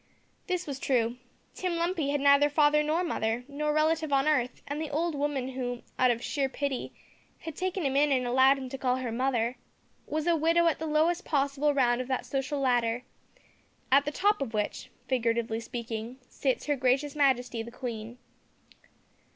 [0.47, 1.17] This was true.
[1.53, 5.49] Tim Lumpy had neither father nor mother, nor relative on earth, and the old woman
[5.49, 6.91] who, out of sheer pity,
[7.41, 9.57] had taken him in and allowed him to call her "mother,"
[10.07, 13.03] was a widow at the lowest possible round of that social ladder,
[13.91, 18.17] at the top of which figuratively speaking sits Her Gracious Majesty the Queen.